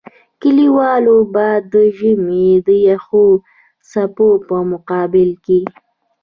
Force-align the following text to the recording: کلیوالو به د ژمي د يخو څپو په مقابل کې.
کلیوالو 0.41 1.17
به 1.33 1.47
د 1.73 1.73
ژمي 1.97 2.47
د 2.67 2.69
يخو 2.89 3.25
څپو 3.89 4.29
په 4.47 4.57
مقابل 4.71 5.29
کې. 5.45 5.59